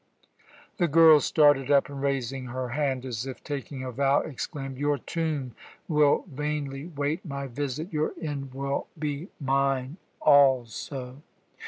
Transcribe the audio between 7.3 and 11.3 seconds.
visit; your end will be mine also."